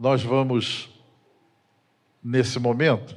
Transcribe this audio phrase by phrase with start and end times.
[0.00, 0.88] nós vamos,
[2.24, 3.14] nesse momento,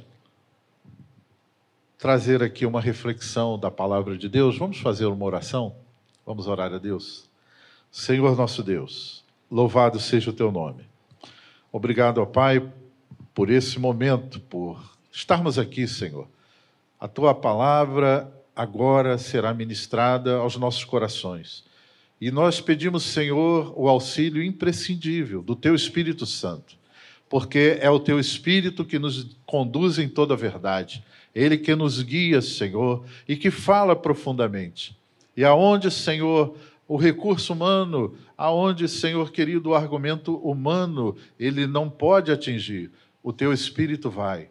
[1.96, 4.58] trazer aqui uma reflexão da palavra de Deus.
[4.58, 5.74] Vamos fazer uma oração?
[6.26, 7.30] Vamos orar a Deus.
[7.90, 10.84] Senhor nosso Deus, louvado seja o teu nome.
[11.72, 12.70] Obrigado, ó Pai,
[13.32, 14.78] por esse momento, por
[15.10, 16.28] estarmos aqui, Senhor.
[17.00, 21.64] A tua palavra agora será ministrada aos nossos corações.
[22.20, 26.76] E nós pedimos, Senhor, o auxílio imprescindível do Teu Espírito Santo,
[27.28, 31.04] porque é o Teu Espírito que nos conduz em toda a verdade,
[31.34, 34.96] Ele que nos guia, Senhor, e que fala profundamente.
[35.36, 42.30] E aonde, Senhor, o recurso humano, aonde, Senhor querido, o argumento humano, ele não pode
[42.30, 42.90] atingir,
[43.22, 44.48] o Teu Espírito vai.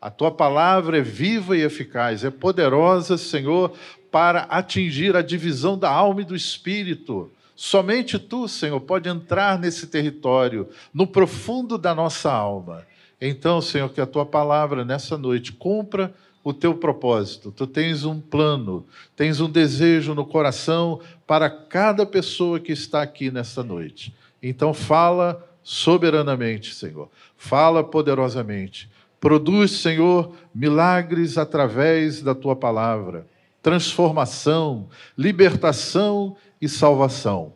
[0.00, 3.72] A tua palavra é viva e eficaz, é poderosa, Senhor,
[4.10, 7.30] para atingir a divisão da alma e do espírito.
[7.54, 12.86] Somente tu, Senhor, pode entrar nesse território, no profundo da nossa alma.
[13.20, 17.50] Então, Senhor, que a tua palavra nessa noite cumpra o teu propósito.
[17.50, 23.30] Tu tens um plano, tens um desejo no coração para cada pessoa que está aqui
[23.30, 24.14] nessa noite.
[24.42, 27.10] Então, fala soberanamente, Senhor.
[27.36, 28.88] Fala poderosamente
[29.20, 33.26] Produz, Senhor, milagres através da tua palavra,
[33.62, 37.52] transformação, libertação e salvação.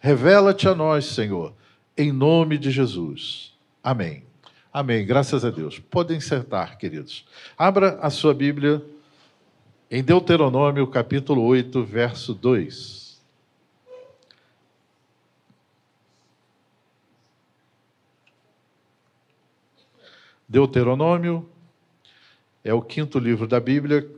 [0.00, 1.54] Revela-te a nós, Senhor,
[1.96, 3.54] em nome de Jesus.
[3.82, 4.24] Amém.
[4.72, 5.06] Amém.
[5.06, 5.78] Graças a Deus.
[5.78, 7.24] Podem sentar, queridos.
[7.56, 8.84] Abra a sua Bíblia
[9.90, 13.04] em Deuteronômio, capítulo 8, verso 2.
[20.48, 21.48] Deuteronômio
[22.62, 24.08] é o quinto livro da Bíblia,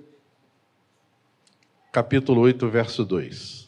[1.96, 3.66] capítulo 8, verso 2.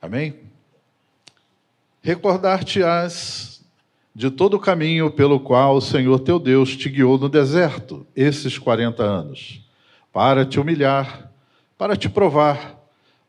[0.00, 0.38] Amém?
[2.00, 3.66] Recordar-te-ás
[4.14, 8.56] de todo o caminho pelo qual o Senhor teu Deus te guiou no deserto esses
[8.56, 9.68] 40 anos,
[10.12, 11.28] para te humilhar,
[11.76, 12.81] para te provar,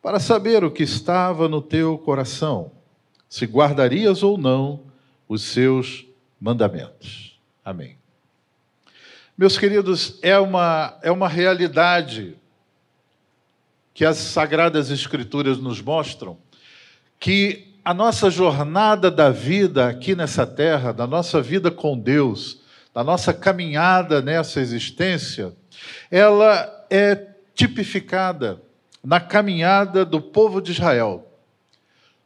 [0.04, 2.74] para saber o que estava no teu coração,
[3.30, 4.82] se guardarias ou não
[5.30, 6.06] os seus
[6.42, 7.40] mandamentos.
[7.64, 7.98] Amém.
[9.38, 12.36] Meus queridos, é uma, é uma realidade
[13.94, 16.38] que as Sagradas Escrituras nos mostram
[17.18, 22.60] que a nossa jornada da vida aqui nessa terra, da nossa vida com Deus,
[22.94, 25.56] da nossa caminhada nessa existência,
[26.12, 27.16] ela é
[27.56, 28.62] tipificada
[29.04, 31.28] na caminhada do povo de Israel.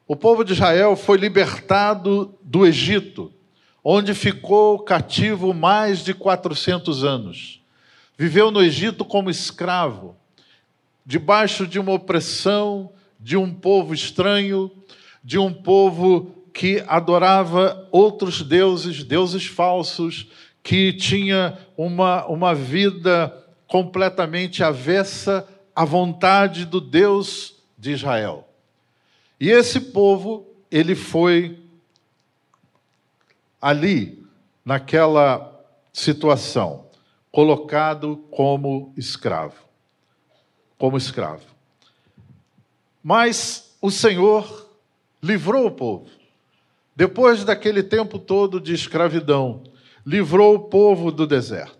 [0.07, 3.33] O povo de Israel foi libertado do Egito,
[3.83, 7.61] onde ficou cativo mais de 400 anos.
[8.17, 10.15] Viveu no Egito como escravo,
[11.05, 14.71] debaixo de uma opressão de um povo estranho,
[15.23, 20.27] de um povo que adorava outros deuses, deuses falsos,
[20.63, 23.33] que tinha uma, uma vida
[23.67, 28.49] completamente avessa à vontade do Deus de Israel.
[29.39, 31.59] E esse povo, ele foi
[33.61, 34.25] ali,
[34.65, 36.87] naquela situação,
[37.31, 39.53] colocado como escravo.
[40.79, 41.45] Como escravo.
[43.03, 44.67] Mas o Senhor
[45.21, 46.09] livrou o povo.
[46.95, 49.61] Depois daquele tempo todo de escravidão,
[50.03, 51.76] livrou o povo do deserto.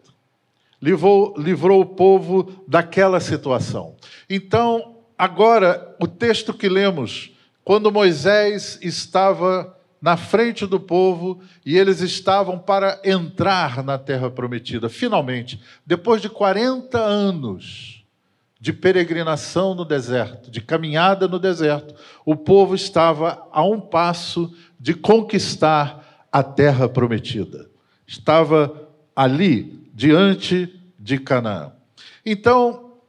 [0.82, 3.96] Livrou, livrou o povo daquela situação.
[4.30, 7.32] Então, agora, o texto que lemos,
[7.64, 14.88] quando Moisés estava na frente do povo e eles estavam para entrar na terra prometida,
[14.90, 18.06] finalmente, depois de 40 anos
[18.60, 21.96] de peregrinação no deserto, de caminhada no deserto,
[22.26, 27.70] o povo estava a um passo de conquistar a terra prometida.
[28.06, 31.72] Estava ali, diante de Canaã.
[32.24, 33.00] Então,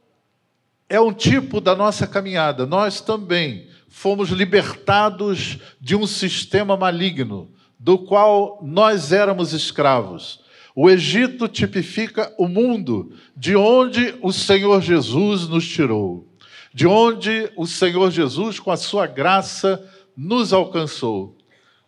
[0.89, 2.65] é um tipo da nossa caminhada.
[2.65, 10.39] Nós também fomos libertados de um sistema maligno, do qual nós éramos escravos.
[10.75, 16.27] O Egito tipifica o mundo de onde o Senhor Jesus nos tirou,
[16.73, 19.87] de onde o Senhor Jesus, com a sua graça,
[20.17, 21.37] nos alcançou.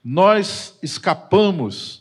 [0.04, 2.00] Nós escapamos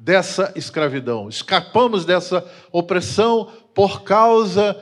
[0.00, 2.42] dessa escravidão, escapamos dessa
[2.72, 4.74] opressão por causa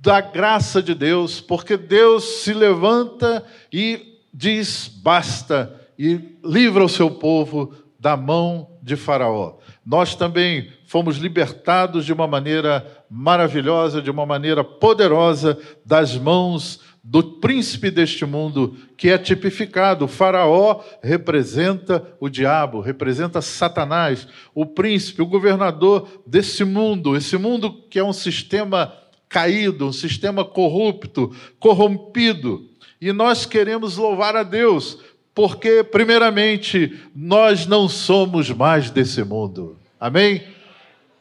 [0.00, 7.08] da graça de Deus, porque Deus se levanta e diz: basta, e livra o seu
[7.08, 9.54] povo da mão de Faraó.
[9.84, 17.22] Nós também fomos libertados de uma maneira maravilhosa, de uma maneira poderosa, das mãos do
[17.22, 20.04] príncipe deste mundo, que é tipificado.
[20.04, 27.72] O faraó representa o diabo, representa Satanás, o príncipe, o governador desse mundo, esse mundo
[27.88, 28.92] que é um sistema
[29.28, 32.68] caído, um sistema corrupto, corrompido.
[33.00, 34.98] E nós queremos louvar a Deus,
[35.32, 39.76] porque, primeiramente, nós não somos mais desse mundo.
[40.00, 40.42] Amém?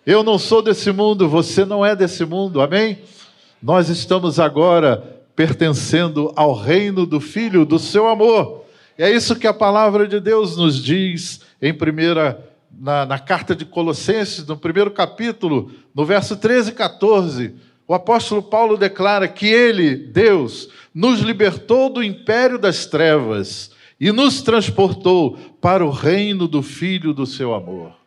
[0.03, 2.59] Eu não sou desse mundo, você não é desse mundo.
[2.59, 2.97] Amém?
[3.61, 8.63] Nós estamos agora pertencendo ao reino do Filho do seu amor.
[8.97, 13.55] E é isso que a palavra de Deus nos diz em primeira na, na, carta
[13.55, 17.55] de Colossenses, no primeiro capítulo, no verso 13 e 14,
[17.87, 24.41] o apóstolo Paulo declara que ele, Deus, nos libertou do império das trevas e nos
[24.41, 28.04] transportou para o reino do Filho do seu amor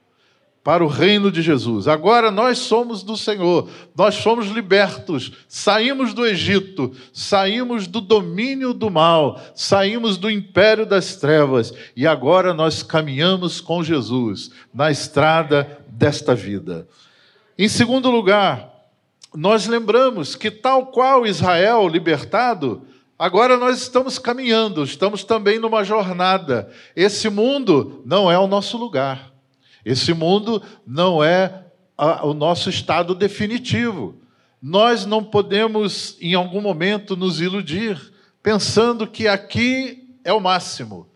[0.68, 1.88] para o reino de Jesus.
[1.88, 8.90] Agora nós somos do Senhor, nós fomos libertos, saímos do Egito, saímos do domínio do
[8.90, 16.34] mal, saímos do império das trevas e agora nós caminhamos com Jesus na estrada desta
[16.34, 16.86] vida.
[17.56, 18.68] Em segundo lugar,
[19.34, 22.82] nós lembramos que, tal qual Israel libertado,
[23.18, 26.70] Agora nós estamos caminhando, estamos também numa jornada.
[26.94, 29.27] Esse mundo não é o nosso lugar.
[29.88, 31.64] Esse mundo não é
[32.22, 34.20] o nosso estado definitivo.
[34.60, 37.98] Nós não podemos, em algum momento, nos iludir
[38.42, 41.08] pensando que aqui é o máximo.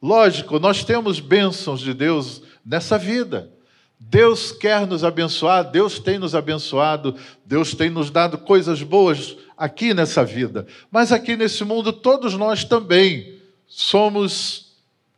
[0.00, 3.50] Lógico, nós temos bênçãos de Deus nessa vida.
[3.98, 9.92] Deus quer nos abençoar, Deus tem nos abençoado, Deus tem nos dado coisas boas aqui
[9.92, 10.68] nessa vida.
[10.88, 14.63] Mas aqui nesse mundo, todos nós também somos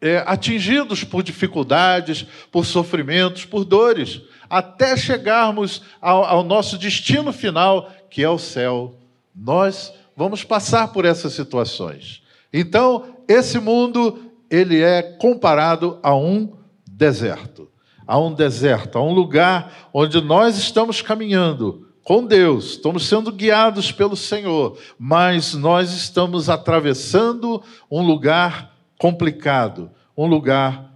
[0.06, 7.90] é, atingidos por dificuldades, por sofrimentos, por dores, até chegarmos ao, ao nosso destino final,
[8.08, 8.94] que é o céu.
[9.34, 12.22] Nós vamos passar por essas situações.
[12.52, 14.18] Então, esse mundo
[14.50, 16.52] ele é comparado a um
[16.86, 17.68] deserto,
[18.06, 23.90] a um deserto, a um lugar onde nós estamos caminhando com Deus, estamos sendo guiados
[23.90, 27.60] pelo Senhor, mas nós estamos atravessando
[27.90, 30.92] um lugar complicado, um lugar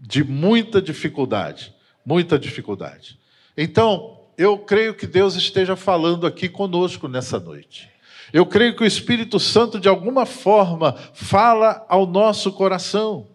[0.00, 1.74] de muita dificuldade,
[2.04, 3.18] muita dificuldade.
[3.56, 7.90] Então, eu creio que Deus esteja falando aqui conosco nessa noite.
[8.32, 13.28] Eu creio que o Espírito Santo, de alguma forma, fala ao nosso coração.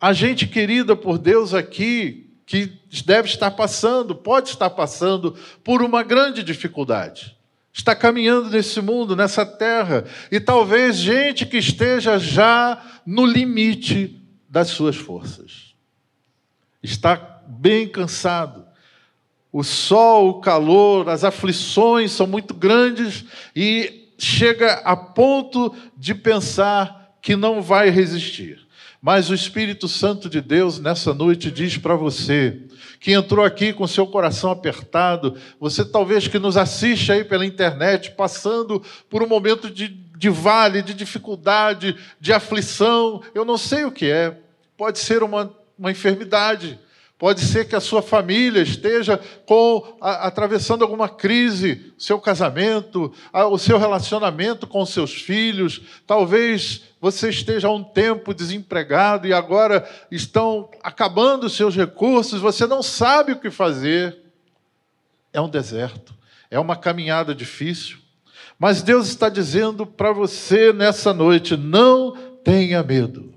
[0.00, 6.02] A gente querida por Deus aqui, que deve estar passando, pode estar passando por uma
[6.02, 7.35] grande dificuldade
[7.76, 14.18] está caminhando nesse mundo, nessa terra, e talvez gente que esteja já no limite
[14.48, 15.74] das suas forças.
[16.82, 18.66] Está bem cansado.
[19.52, 27.18] O sol, o calor, as aflições são muito grandes e chega a ponto de pensar
[27.20, 28.65] que não vai resistir.
[29.00, 32.60] Mas o Espírito Santo de Deus nessa noite diz para você
[32.98, 38.12] que entrou aqui com seu coração apertado, você talvez que nos assiste aí pela internet,
[38.12, 43.92] passando por um momento de, de vale, de dificuldade, de aflição, eu não sei o
[43.92, 44.38] que é,
[44.76, 46.78] pode ser uma, uma enfermidade,
[47.18, 53.46] Pode ser que a sua família esteja com, a, atravessando alguma crise, seu casamento, a,
[53.46, 55.80] o seu relacionamento com seus filhos.
[56.06, 62.82] Talvez você esteja há um tempo desempregado e agora estão acabando seus recursos, você não
[62.82, 64.18] sabe o que fazer.
[65.32, 66.14] É um deserto,
[66.50, 67.96] é uma caminhada difícil.
[68.58, 73.32] Mas Deus está dizendo para você nessa noite: não tenha medo.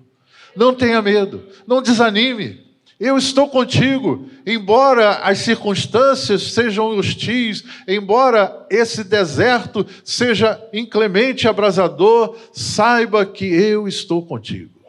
[0.53, 2.68] Não tenha medo, não desanime.
[2.99, 12.35] Eu estou contigo, embora as circunstâncias sejam hostis, embora esse deserto seja inclemente e abrasador,
[12.51, 14.79] saiba que eu estou contigo.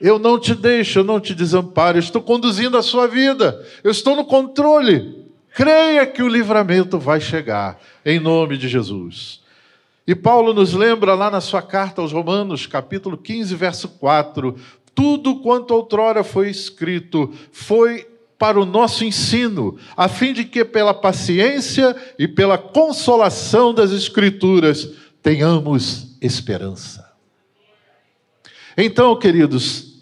[0.00, 3.92] Eu não te deixo, eu não te desamparo, eu estou conduzindo a sua vida, eu
[3.92, 5.24] estou no controle.
[5.54, 9.40] Creia que o livramento vai chegar, em nome de Jesus.
[10.10, 14.56] E Paulo nos lembra lá na sua carta aos Romanos, capítulo 15, verso 4:
[14.94, 18.06] tudo quanto outrora foi escrito foi
[18.38, 24.88] para o nosso ensino, a fim de que pela paciência e pela consolação das Escrituras
[25.22, 27.06] tenhamos esperança.
[28.74, 30.00] Então, queridos,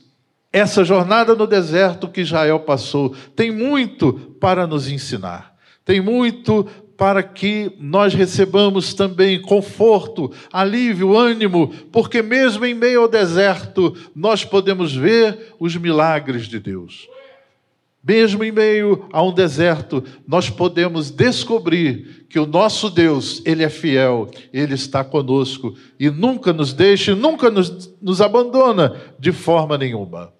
[0.52, 6.64] essa jornada no deserto que Israel passou tem muito para nos ensinar, tem muito
[6.98, 14.44] para que nós recebamos também conforto, alívio, ânimo, porque mesmo em meio ao deserto nós
[14.44, 17.08] podemos ver os milagres de Deus.
[18.02, 23.68] mesmo em meio a um deserto, nós podemos descobrir que o nosso Deus, Ele é
[23.68, 30.32] fiel, Ele está conosco e nunca nos deixa, nunca nos, nos abandona de forma nenhuma.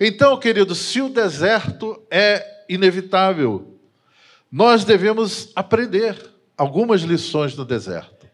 [0.00, 3.71] Então, querido, se o deserto é inevitável,
[4.52, 8.26] nós devemos aprender algumas lições no deserto.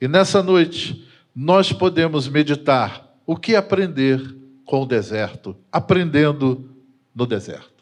[0.00, 1.06] E nessa noite,
[1.36, 4.34] nós podemos meditar o que aprender
[4.64, 6.74] com o deserto, aprendendo
[7.14, 7.78] no deserto.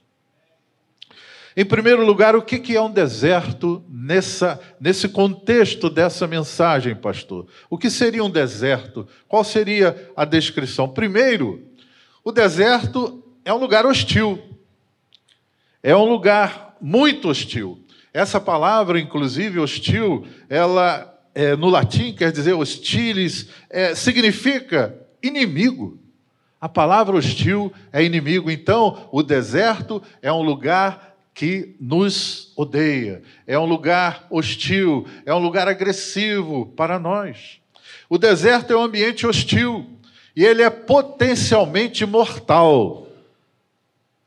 [1.57, 7.47] Em primeiro lugar, o que é um deserto nessa, nesse contexto dessa mensagem, pastor?
[7.71, 9.07] O que seria um deserto?
[9.29, 10.89] Qual seria a descrição?
[10.89, 11.63] Primeiro,
[12.25, 14.43] o deserto é um lugar hostil.
[15.83, 17.81] É um lugar muito hostil.
[18.15, 25.99] Essa palavra, inclusive, hostil, ela é, no latim quer dizer hostilis, é, significa inimigo.
[26.61, 28.53] A palavra hostil é inimigo.
[28.53, 35.41] Então, o deserto é um lugar que nos odeia, é um lugar hostil, é um
[35.41, 37.59] lugar agressivo para nós.
[38.09, 39.91] O deserto é um ambiente hostil
[40.37, 43.06] e ele é potencialmente mortal.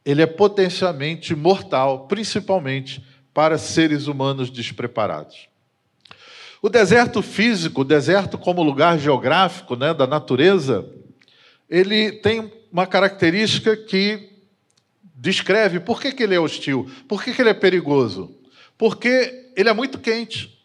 [0.06, 3.03] Ele é potencialmente mortal, principalmente
[3.34, 5.48] para seres humanos despreparados.
[6.62, 10.86] O deserto físico, o deserto como lugar geográfico né, da natureza,
[11.70, 14.29] ele tem uma característica que
[15.03, 18.36] descreve por que, que ele é hostil, por que, que ele é perigoso.
[18.77, 20.58] Porque ele é muito quente.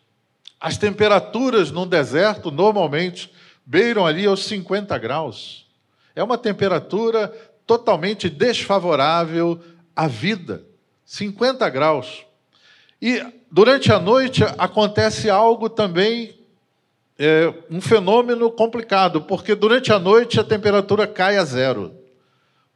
[0.60, 3.30] As temperaturas no deserto normalmente
[3.66, 5.66] beiram ali aos 50 graus.
[6.14, 7.32] É uma temperatura
[7.66, 9.60] totalmente desfavorável
[9.94, 10.64] à vida.
[11.04, 12.24] 50 graus.
[13.00, 16.38] E durante a noite acontece algo também,
[17.18, 21.94] é, um fenômeno complicado, porque durante a noite a temperatura cai a zero.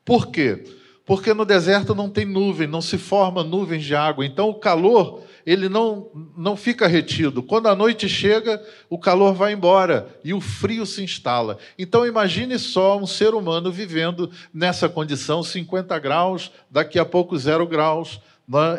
[0.05, 0.65] Por quê?
[1.09, 4.27] Porque no deserto não tem nuvem, não se forma nuvens de água.
[4.27, 7.43] Então o calor, ele não, não fica retido.
[7.43, 11.57] Quando a noite chega, o calor vai embora e o frio se instala.
[11.79, 17.67] Então imagine só um ser humano vivendo nessa condição, 50 graus, daqui a pouco zero
[17.67, 18.21] graus.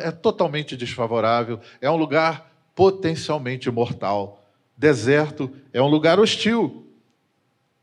[0.04, 1.60] É totalmente desfavorável.
[1.82, 4.44] É um lugar potencialmente mortal.
[4.78, 6.89] Deserto é um lugar hostil.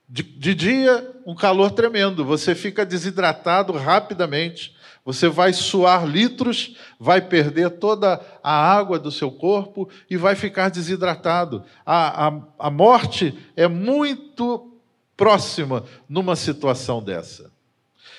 [0.09, 7.21] De, de, dia, um calor tremendo, você fica desidratado rapidamente, você vai suar litros, vai
[7.21, 11.65] perder toda a água do seu corpo e vai ficar desidratado.
[11.85, 14.73] A, a, a morte é muito
[15.17, 17.51] próxima numa situação dessa.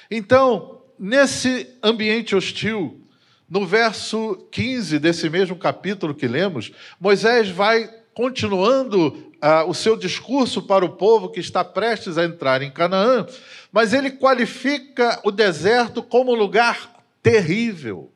[0.09, 3.01] Então, nesse ambiente hostil,
[3.49, 10.61] no verso 15 desse mesmo capítulo que lemos, Moisés vai continuando ah, o seu discurso
[10.61, 13.25] para o povo que está prestes a entrar em Canaã,
[13.71, 16.91] mas ele qualifica o deserto como lugar
[17.21, 18.11] terrível.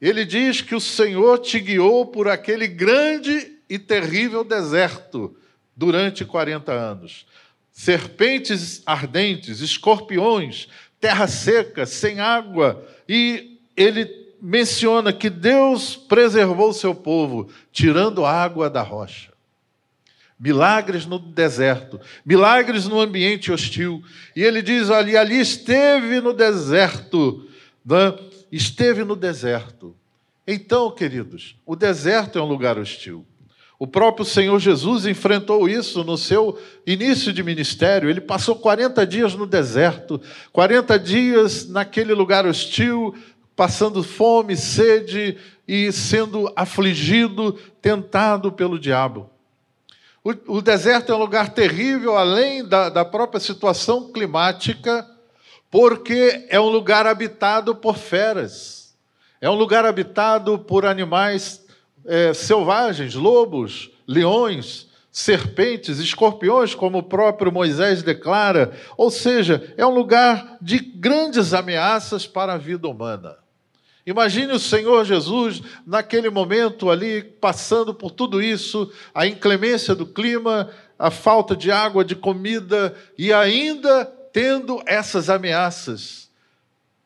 [0.00, 5.36] Ele diz que o Senhor te guiou por aquele grande e terrível deserto
[5.74, 7.26] durante 40 anos.
[7.72, 10.68] Serpentes ardentes, escorpiões,
[11.00, 18.70] terra seca, sem água, e ele menciona que Deus preservou o seu povo, tirando água
[18.70, 19.35] da rocha.
[20.38, 24.02] Milagres no deserto, milagres no ambiente hostil.
[24.34, 27.48] E ele diz ali: ali esteve no deserto,
[27.84, 28.14] né?
[28.52, 29.96] esteve no deserto.
[30.46, 33.26] Então, queridos, o deserto é um lugar hostil.
[33.78, 38.08] O próprio Senhor Jesus enfrentou isso no seu início de ministério.
[38.08, 40.20] Ele passou 40 dias no deserto,
[40.52, 43.14] 40 dias naquele lugar hostil,
[43.54, 45.36] passando fome, sede
[45.68, 47.52] e sendo afligido,
[47.82, 49.30] tentado pelo diabo.
[50.26, 55.08] O, o deserto é um lugar terrível, além da, da própria situação climática,
[55.70, 58.98] porque é um lugar habitado por feras,
[59.40, 61.64] é um lugar habitado por animais
[62.04, 68.72] é, selvagens, lobos, leões, serpentes, escorpiões, como o próprio Moisés declara.
[68.96, 73.36] Ou seja, é um lugar de grandes ameaças para a vida humana.
[74.06, 80.70] Imagine o Senhor Jesus naquele momento ali, passando por tudo isso, a inclemência do clima,
[80.96, 86.30] a falta de água, de comida e ainda tendo essas ameaças.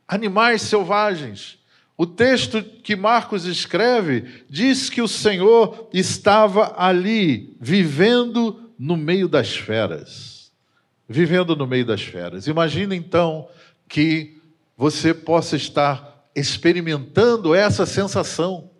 [0.06, 1.58] Animais selvagens.
[1.96, 9.56] O texto que Marcos escreve diz que o Senhor estava ali, vivendo no meio das
[9.56, 10.50] feras.
[11.08, 12.46] Vivendo no meio das feras.
[12.46, 13.48] Imagine então
[13.88, 14.38] que
[14.76, 18.70] você possa estar experimentando essa sensação.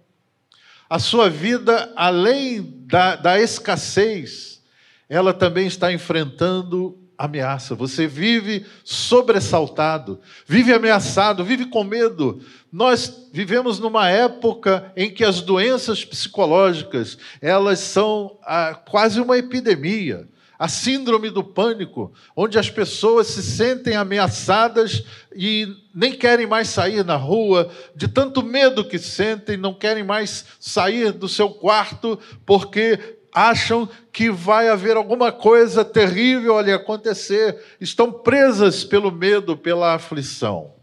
[0.88, 4.62] A sua vida, além da, da escassez,
[5.09, 12.40] ela também está enfrentando ameaça, você vive sobressaltado, vive ameaçado, vive com medo.
[12.73, 20.26] Nós vivemos numa época em que as doenças psicológicas, elas são ah, quase uma epidemia.
[20.61, 25.02] A síndrome do pânico, onde as pessoas se sentem ameaçadas
[25.35, 30.45] e nem querem mais sair na rua, de tanto medo que sentem, não querem mais
[30.61, 38.12] sair do seu quarto, porque acham que vai haver alguma coisa terrível ali acontecer, estão
[38.12, 40.75] presas pelo medo, pela aflição,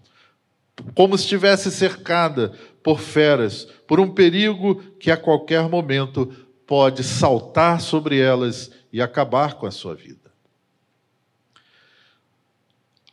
[0.95, 6.33] como se estivesse cercada por feras, por um perigo que a qualquer momento
[6.65, 10.31] pode saltar sobre elas e acabar com a sua vida.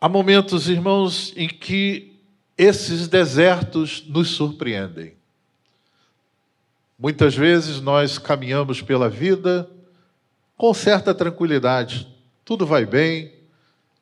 [0.00, 2.18] Há momentos, irmãos, em que
[2.56, 5.14] esses desertos nos surpreendem.
[6.98, 9.70] Muitas vezes nós caminhamos pela vida
[10.56, 12.08] com certa tranquilidade,
[12.46, 13.34] tudo vai bem,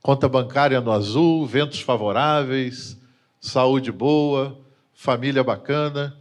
[0.00, 2.96] conta bancária no azul, ventos favoráveis,
[3.40, 4.56] saúde boa,
[4.94, 6.16] família bacana.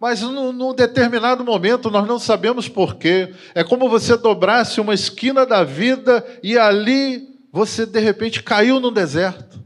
[0.00, 3.34] Mas num, determinado momento nós não sabemos porquê.
[3.54, 8.90] É como você dobrasse uma esquina da vida e ali você de repente caiu no
[8.92, 9.58] deserto.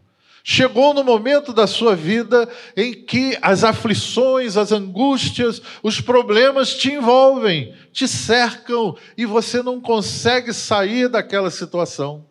[0.44, 6.90] Chegou no momento da sua vida em que as aflições, as angústias, os problemas te
[6.92, 12.24] envolvem, te cercam e você não consegue sair daquela situação.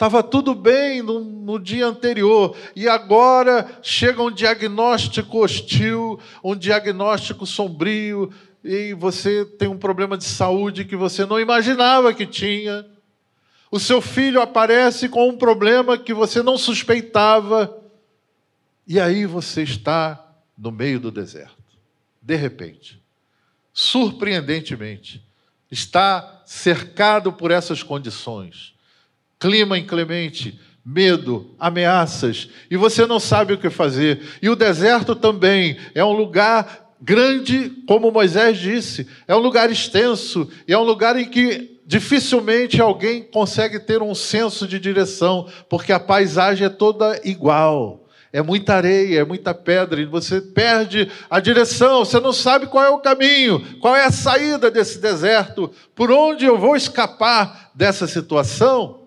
[0.00, 7.44] Estava tudo bem no, no, dia anterior e agora chega um diagnóstico hostil, um diagnóstico
[7.44, 8.32] sombrio
[8.64, 12.86] e você tem um problema de saúde que você não imaginava que tinha.
[13.70, 17.78] O seu filho aparece com um problema que você não suspeitava,
[18.86, 21.76] e aí você está no meio do deserto.
[22.22, 23.02] De repente,
[23.70, 25.22] surpreendentemente,
[25.70, 28.79] está cercado por essas condições.
[29.40, 34.20] Clima inclemente, medo, ameaças, e você não sabe o que fazer.
[34.40, 40.48] E o deserto também é um lugar grande, como Moisés disse, é um lugar extenso,
[40.68, 45.92] e é um lugar em que Dificilmente alguém consegue ter um senso de direção, porque
[45.92, 48.06] a paisagem é toda igual.
[48.32, 52.84] É muita areia, é muita pedra, e você perde a direção, você não sabe qual
[52.84, 58.06] é o caminho, qual é a saída desse deserto, por onde eu vou escapar dessa
[58.06, 58.99] situação?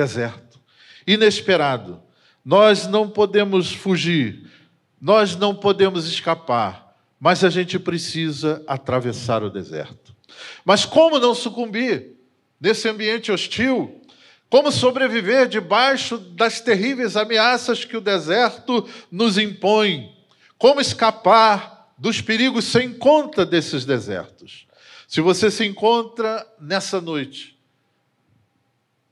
[0.00, 0.58] Deserto.
[1.06, 2.02] Inesperado.
[2.42, 4.50] Nós não podemos fugir,
[4.98, 10.16] nós não podemos escapar, mas a gente precisa atravessar o deserto.
[10.64, 12.16] Mas como não sucumbir
[12.58, 14.00] nesse ambiente hostil?
[14.48, 20.16] Como sobreviver debaixo das terríveis ameaças que o deserto nos impõe?
[20.56, 24.66] Como escapar dos perigos sem conta desses desertos?
[25.06, 27.59] Se você se encontra nessa noite,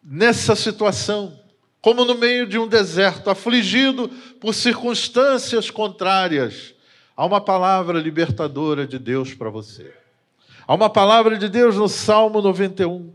[0.02, 1.38] nessa situação,
[1.80, 4.08] como no meio de um deserto, afligido
[4.40, 6.74] por circunstâncias contrárias,
[7.16, 9.92] há uma palavra libertadora de Deus para você.
[10.66, 13.10] Há uma palavra de Deus no Salmo 91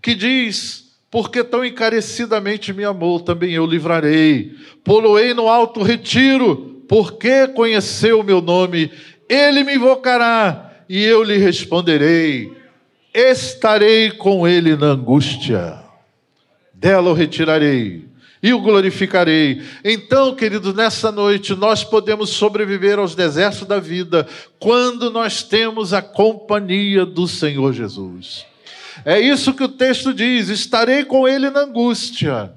[0.00, 4.54] que diz: Porque tão encarecidamente me amou, também eu livrarei.
[4.82, 8.90] Poloei no alto retiro, porque conheceu o meu nome.
[9.28, 12.56] Ele me invocará e eu lhe responderei.
[13.12, 15.82] Estarei com ele na angústia,
[16.78, 18.04] dela o retirarei
[18.42, 19.62] e o glorificarei.
[19.82, 24.26] Então, queridos, nessa noite nós podemos sobreviver aos desertos da vida
[24.58, 28.46] quando nós temos a companhia do Senhor Jesus.
[29.04, 32.52] É isso que o texto diz: estarei com ele na angústia.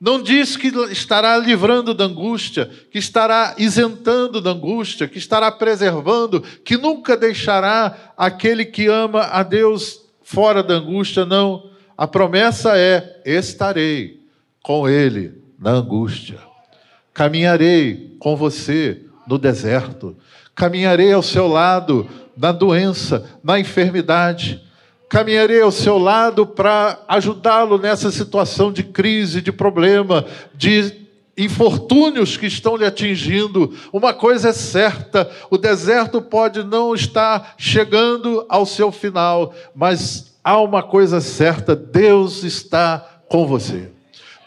[0.00, 6.40] Não diz que estará livrando da angústia, que estará isentando da angústia, que estará preservando,
[6.40, 11.68] que nunca deixará aquele que ama a Deus fora da angústia, não.
[11.98, 14.20] A promessa é: estarei
[14.62, 16.38] com ele na angústia.
[17.12, 20.16] Caminharei com você no deserto.
[20.54, 24.62] Caminharei ao seu lado na doença, na enfermidade.
[25.08, 30.94] Caminharei ao seu lado para ajudá-lo nessa situação de crise, de problema, de
[31.36, 33.74] infortúnios que estão lhe atingindo.
[33.92, 40.58] Uma coisa é certa: o deserto pode não estar chegando ao seu final, mas há
[40.58, 43.90] uma coisa certa: Deus está com você.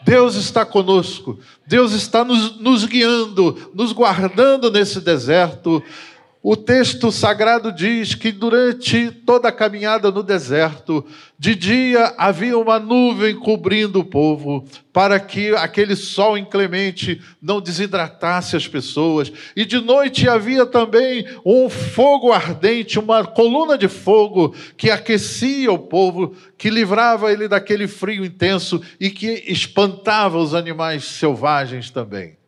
[0.04, 5.80] Deus está conosco, Deus está nos, nos guiando, nos guardando nesse deserto.
[6.44, 11.06] O texto sagrado diz que durante toda a caminhada no deserto,
[11.38, 18.56] de dia havia uma nuvem cobrindo o povo, para que aquele sol inclemente não desidratasse
[18.56, 24.90] as pessoas, e de noite havia também um fogo ardente, uma coluna de fogo que
[24.90, 31.88] aquecia o povo, que livrava ele daquele frio intenso e que espantava os animais selvagens
[31.88, 32.41] também.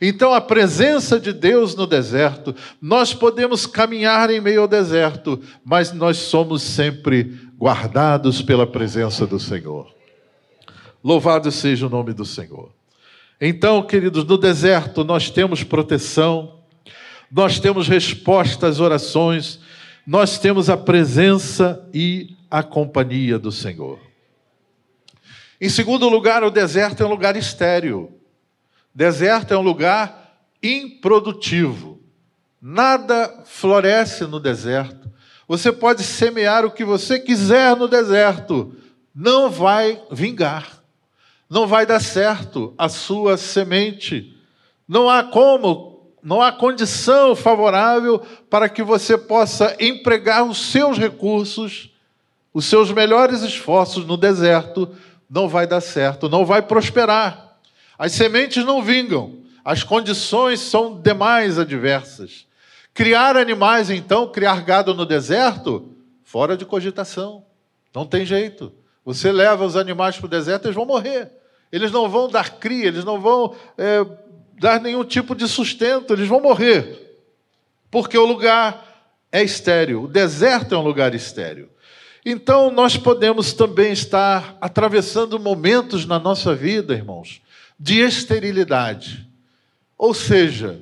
[0.00, 5.92] Então, a presença de Deus no deserto, nós podemos caminhar em meio ao deserto, mas
[5.92, 9.94] nós somos sempre guardados pela presença do Senhor.
[11.02, 12.70] Louvado seja o nome do Senhor.
[13.40, 16.60] Então, queridos, no deserto nós temos proteção,
[17.30, 19.60] nós temos resposta às orações,
[20.06, 23.98] nós temos a presença e a companhia do Senhor.
[25.60, 28.12] Em segundo lugar, o deserto é um lugar estéril.
[28.94, 32.00] Deserto é um lugar improdutivo.
[32.62, 35.10] Nada floresce no deserto.
[35.46, 38.74] Você pode semear o que você quiser no deserto,
[39.14, 40.82] não vai vingar.
[41.50, 44.34] Não vai dar certo a sua semente.
[44.88, 51.90] Não há como, não há condição favorável para que você possa empregar os seus recursos,
[52.52, 54.88] os seus melhores esforços no deserto.
[55.28, 57.43] Não vai dar certo, não vai prosperar.
[57.98, 62.46] As sementes não vingam, as condições são demais adversas.
[62.92, 65.90] Criar animais, então, criar gado no deserto,
[66.22, 67.44] fora de cogitação.
[67.94, 68.72] Não tem jeito.
[69.04, 71.30] Você leva os animais para o deserto, eles vão morrer.
[71.72, 74.06] Eles não vão dar cria, eles não vão é,
[74.60, 77.18] dar nenhum tipo de sustento, eles vão morrer.
[77.90, 78.84] Porque o lugar
[79.30, 80.04] é estéril.
[80.04, 81.68] O deserto é um lugar estéril.
[82.24, 87.42] Então, nós podemos também estar atravessando momentos na nossa vida, irmãos,
[87.84, 89.28] de esterilidade.
[89.98, 90.80] Ou seja,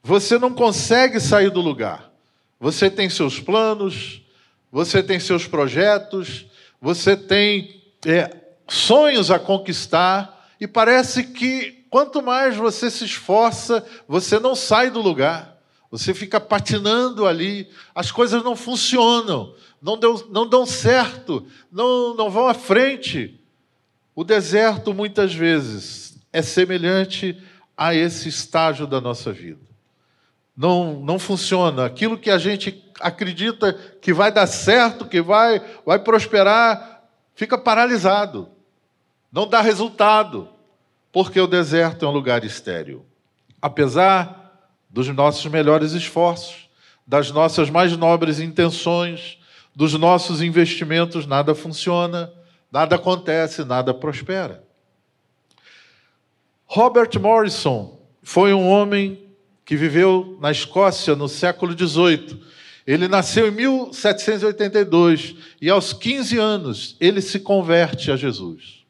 [0.00, 2.12] você não consegue sair do lugar.
[2.60, 4.22] Você tem seus planos,
[4.70, 6.46] você tem seus projetos,
[6.80, 8.30] você tem é,
[8.68, 15.02] sonhos a conquistar, e parece que quanto mais você se esforça, você não sai do
[15.02, 15.60] lugar.
[15.90, 22.30] Você fica patinando ali, as coisas não funcionam, não, deu, não dão certo, não, não
[22.30, 23.40] vão à frente.
[24.14, 26.05] O deserto, muitas vezes,
[26.36, 27.42] é semelhante
[27.74, 29.64] a esse estágio da nossa vida.
[30.54, 31.86] Não, não funciona.
[31.86, 33.72] Aquilo que a gente acredita
[34.02, 38.50] que vai dar certo, que vai, vai prosperar, fica paralisado.
[39.32, 40.50] Não dá resultado,
[41.10, 43.06] porque o deserto é um lugar estéril.
[43.60, 46.68] Apesar dos nossos melhores esforços,
[47.06, 49.38] das nossas mais nobres intenções,
[49.74, 52.30] dos nossos investimentos, nada funciona,
[52.70, 54.65] nada acontece, nada prospera.
[56.66, 59.22] Robert Morrison foi um homem
[59.64, 62.40] que viveu na Escócia no século XVIII.
[62.86, 68.84] Ele nasceu em 1782 e, aos 15 anos, ele se converte a Jesus.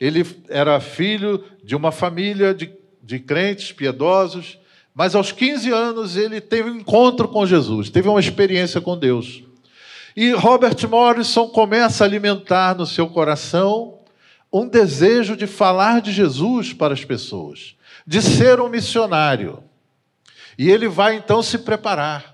[0.00, 2.70] Ele era filho de uma família de,
[3.02, 4.58] de crentes piedosos,
[4.94, 9.42] mas aos 15 anos ele teve um encontro com Jesus, teve uma experiência com Deus.
[10.14, 14.01] E Robert Morrison começa a alimentar no seu coração
[14.52, 17.74] um desejo de falar de Jesus para as pessoas,
[18.06, 19.64] de ser um missionário.
[20.58, 22.32] E ele vai então se preparar.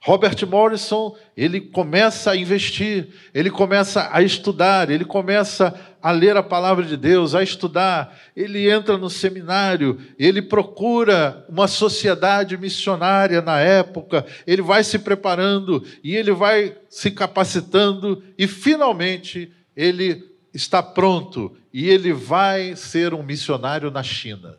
[0.00, 6.42] Robert Morrison, ele começa a investir, ele começa a estudar, ele começa a ler a
[6.42, 13.58] palavra de Deus, a estudar, ele entra no seminário, ele procura uma sociedade missionária na
[13.58, 21.56] época, ele vai se preparando e ele vai se capacitando e finalmente ele está pronto
[21.72, 24.56] e ele vai ser um missionário na China.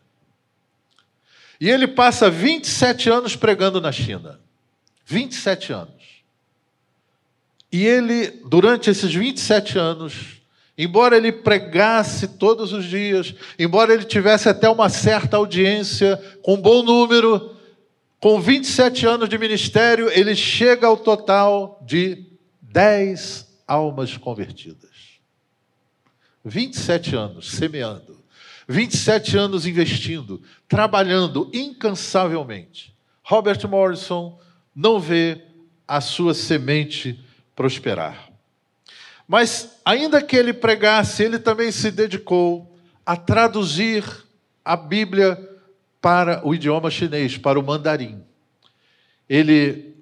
[1.60, 4.39] E ele passa 27 anos pregando na China.
[5.05, 5.95] 27 anos.
[7.71, 10.41] E ele, durante esses 27 anos,
[10.77, 16.62] embora ele pregasse todos os dias, embora ele tivesse até uma certa audiência, com um
[16.62, 17.55] bom número,
[18.19, 22.25] com 27 anos de ministério, ele chega ao total de
[22.62, 24.94] 10 almas convertidas.
[26.45, 28.23] 27 anos semeando,
[28.67, 32.95] 27 anos investindo, trabalhando incansavelmente.
[33.23, 34.39] Robert Morrison
[34.75, 35.41] não vê
[35.88, 37.19] a sua semente
[37.55, 38.29] prosperar.
[39.27, 44.03] Mas, ainda que ele pregasse, ele também se dedicou a traduzir
[44.63, 45.38] a Bíblia
[45.99, 48.23] para o idioma chinês, para o mandarim.
[49.27, 49.94] Ele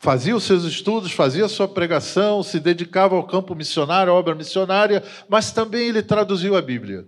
[0.00, 4.34] fazia os seus estudos, fazia a sua pregação, se dedicava ao campo missionário, à obra
[4.34, 7.04] missionária, mas também ele traduziu a Bíblia.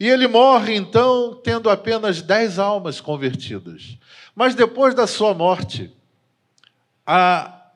[0.00, 3.96] E ele morre, então, tendo apenas dez almas convertidas.
[4.34, 5.92] Mas depois da sua morte,
[7.06, 7.68] a,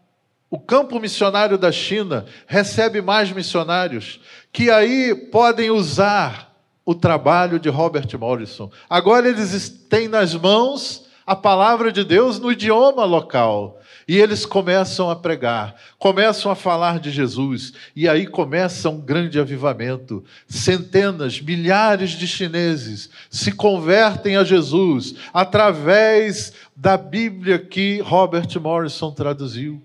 [0.51, 4.21] o campo missionário da China recebe mais missionários
[4.53, 6.53] que aí podem usar
[6.85, 8.73] o trabalho de Robert Morrison.
[8.91, 13.78] Agora eles têm nas mãos a palavra de Deus no idioma local.
[14.09, 19.39] E eles começam a pregar, começam a falar de Jesus, e aí começa um grande
[19.39, 20.25] avivamento.
[20.49, 29.83] Centenas, milhares de chineses se convertem a Jesus através da Bíblia que Robert Morrison traduziu.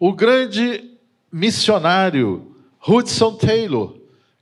[0.00, 0.90] O grande
[1.30, 3.94] missionário Hudson Taylor,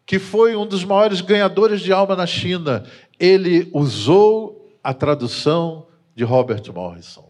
[0.06, 2.86] que foi um dos maiores ganhadores de alma na China,
[3.18, 7.29] ele usou a tradução de Robert Morrison.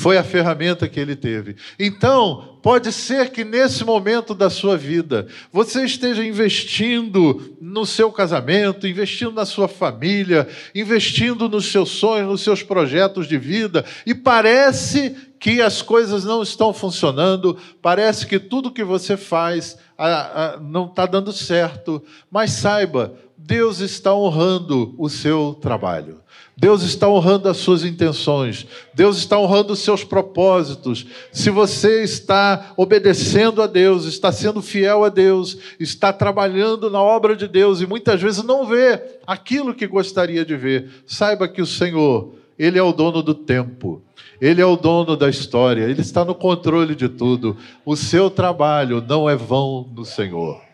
[0.00, 1.56] Foi a ferramenta que ele teve.
[1.78, 8.86] Então, pode ser que nesse momento da sua vida, você esteja investindo no seu casamento,
[8.86, 15.14] investindo na sua família, investindo nos seus sonhos, nos seus projetos de vida, e parece
[15.38, 20.86] que as coisas não estão funcionando, parece que tudo que você faz a, a, não
[20.86, 22.02] está dando certo.
[22.30, 26.22] Mas saiba, Deus está honrando o seu trabalho.
[26.60, 31.06] Deus está honrando as suas intenções, Deus está honrando os seus propósitos.
[31.32, 37.34] Se você está obedecendo a Deus, está sendo fiel a Deus, está trabalhando na obra
[37.34, 41.66] de Deus e muitas vezes não vê aquilo que gostaria de ver, saiba que o
[41.66, 44.02] Senhor, Ele é o dono do tempo.
[44.38, 47.58] Ele é o dono da história, ele está no controle de tudo.
[47.84, 50.69] O seu trabalho não é vão no Senhor.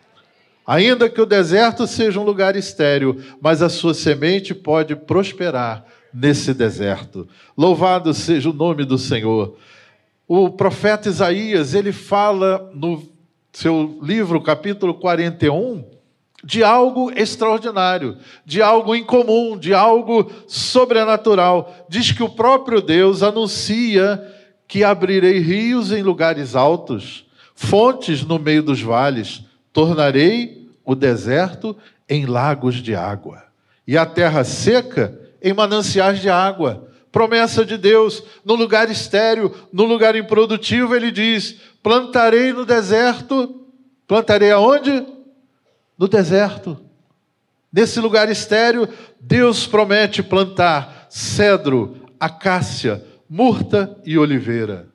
[0.67, 6.53] Ainda que o deserto seja um lugar estéril, mas a sua semente pode prosperar nesse
[6.53, 7.25] deserto.
[7.57, 9.55] Louvado seja o nome do Senhor.
[10.27, 13.01] O profeta Isaías, ele fala no
[13.53, 15.85] seu livro, capítulo 41,
[16.43, 21.73] de algo extraordinário, de algo incomum, de algo sobrenatural.
[21.87, 24.21] Diz que o próprio Deus anuncia
[24.67, 27.25] que abrirei rios em lugares altos,
[27.55, 29.46] fontes no meio dos vales,
[29.77, 31.77] tornarei o deserto
[32.09, 33.43] em lagos de água,
[33.85, 36.89] e a terra seca em mananciais de água.
[37.11, 43.67] Promessa de Deus, no lugar estéreo, no lugar improdutivo, ele diz: plantarei no deserto.
[44.07, 45.05] Plantarei aonde?
[45.95, 46.79] No deserto.
[47.71, 48.89] Nesse lugar estéreo,
[49.21, 54.87] Deus promete plantar cedro, acácia, murta e oliveira.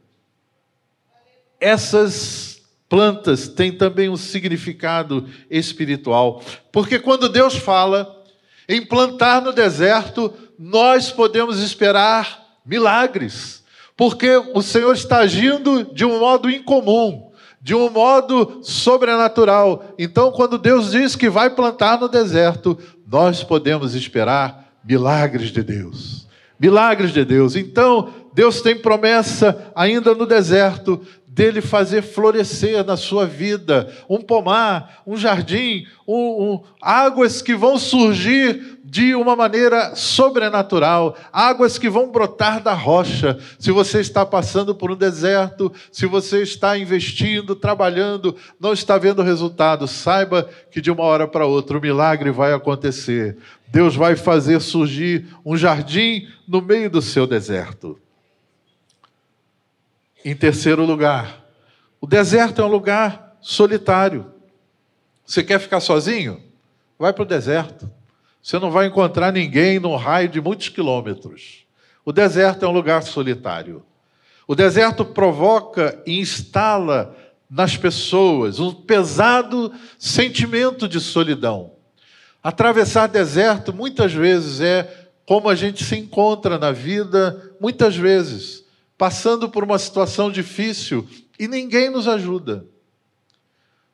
[1.61, 2.52] Essas
[2.93, 6.43] plantas têm também um significado espiritual.
[6.71, 8.23] Porque quando Deus fala
[8.69, 13.65] em plantar no deserto, nós podemos esperar milagres.
[13.97, 17.31] Porque o Senhor está agindo de um modo incomum,
[17.63, 19.95] de um modo sobrenatural.
[19.99, 22.79] Então, quando Deus diz que vai plantar no deserto,
[23.11, 26.29] nós podemos esperar milagres de Deus.
[26.61, 27.57] Milagres de Deus.
[27.57, 31.01] Então, Deus tem promessa ainda no deserto
[31.33, 37.79] dele fazer florescer na sua vida um pomar, um jardim, um, um, águas que vão
[37.79, 43.39] surgir de uma maneira sobrenatural, águas que vão brotar da rocha.
[43.59, 49.23] Se você está passando por um deserto, se você está investindo, trabalhando, não está vendo
[49.23, 53.39] resultado, saiba que de uma hora para outra o milagre vai acontecer.
[53.69, 57.99] Deus vai fazer surgir um jardim no meio do seu deserto.
[60.25, 61.43] Em terceiro lugar,
[62.01, 64.33] o deserto é um lugar solitário.
[65.27, 66.41] Você quer ficar sozinho?
[66.97, 67.91] Vai para o deserto.
[68.41, 71.67] Você não vai encontrar ninguém no raio de muitos quilômetros.
[72.05, 73.85] O deserto é um lugar solitário.
[74.47, 77.17] O deserto provoca e instala
[77.51, 81.73] nas pessoas um pesado sentimento de solidão.
[82.43, 88.62] Atravessar deserto muitas vezes é como a gente se encontra na vida, muitas vezes
[88.97, 92.67] passando por uma situação difícil e ninguém nos ajuda.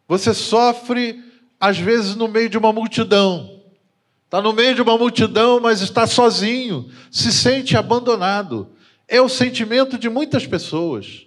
[0.07, 1.23] Você sofre,
[1.61, 3.63] às vezes, no meio de uma multidão.
[4.25, 8.71] Está no meio de uma multidão, mas está sozinho, se sente abandonado.
[9.07, 11.27] É o sentimento de muitas pessoas.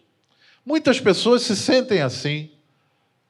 [0.64, 2.52] Muitas pessoas se sentem assim,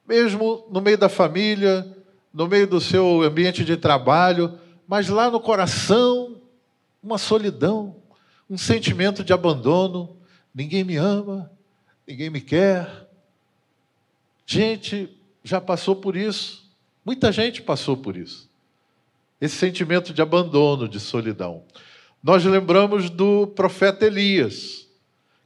[0.06, 1.90] mesmo no meio da família,
[2.32, 6.36] no meio do seu ambiente de trabalho, mas lá no coração,
[7.02, 7.96] uma solidão,
[8.48, 10.16] um sentimento de abandono,
[10.54, 11.50] ninguém me ama,
[12.06, 13.08] ninguém me quer.
[14.46, 15.08] Gente
[15.42, 16.70] já passou por isso,
[17.04, 18.50] muita gente passou por isso.
[19.40, 21.64] Esse sentimento de abandono, de solidão.
[22.22, 24.86] Nós lembramos do profeta Elias,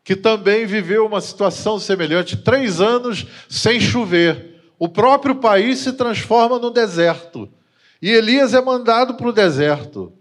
[0.05, 4.61] que também viveu uma situação semelhante, três anos sem chover.
[4.79, 7.49] O próprio país se transforma no deserto.
[8.03, 10.13] E Elias é mandado para o deserto.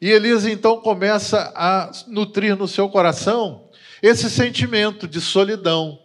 [0.00, 3.67] E Elias então começa a nutrir no seu coração
[4.02, 5.98] esse sentimento de solidão.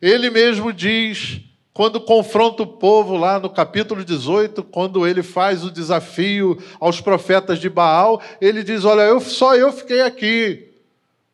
[0.00, 1.40] Ele mesmo diz,
[1.72, 7.58] quando confronta o povo lá no capítulo 18, quando ele faz o desafio aos profetas
[7.58, 10.68] de Baal, ele diz: Olha, eu, só eu fiquei aqui.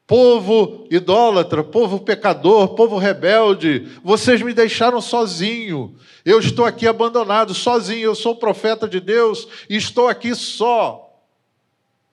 [0.06, 5.94] Povo idólatra, povo pecador, povo rebelde, vocês me deixaram sozinho.
[6.24, 8.04] Eu estou aqui abandonado, sozinho.
[8.04, 11.20] Eu sou profeta de Deus e estou aqui só.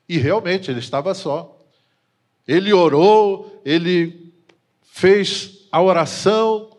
[0.10, 1.58] E realmente ele estava só.
[2.48, 4.32] Ele orou, ele
[4.84, 6.70] fez a oração,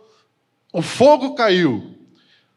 [0.73, 1.95] o fogo caiu.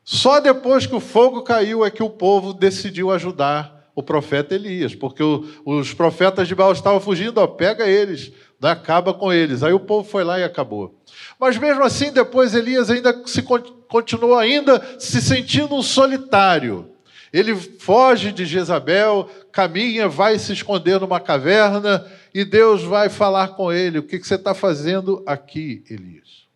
[0.04, 4.96] Só depois que o fogo caiu é que o povo decidiu ajudar o profeta Elias,
[4.96, 9.64] porque o, os profetas de Baal estavam fugindo, ó, pega eles, né, acaba com eles.
[9.64, 10.98] Aí o povo foi lá e acabou.
[11.38, 16.90] Mas mesmo assim, depois Elias ainda se continuou ainda se sentindo um solitário.
[17.34, 23.72] Ele foge de Jezabel, caminha, vai se esconder numa caverna e Deus vai falar com
[23.72, 26.48] ele: O que você está fazendo aqui, Elias?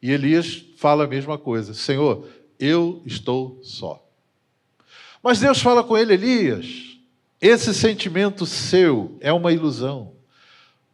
[0.00, 2.26] E Elias fala a mesma coisa: Senhor,
[2.58, 4.04] eu estou só.
[5.22, 6.98] Mas Deus fala com ele: Elias,
[7.40, 10.12] esse sentimento seu é uma ilusão.